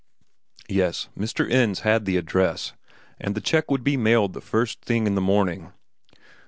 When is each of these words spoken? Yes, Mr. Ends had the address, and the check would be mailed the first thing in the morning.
Yes, 0.67 1.09
Mr. 1.15 1.47
Ends 1.47 1.81
had 1.81 2.05
the 2.05 2.17
address, 2.17 2.73
and 3.19 3.35
the 3.35 3.39
check 3.39 3.69
would 3.69 3.83
be 3.83 3.97
mailed 3.97 4.33
the 4.33 4.41
first 4.41 4.81
thing 4.83 5.05
in 5.05 5.13
the 5.13 5.21
morning. 5.21 5.73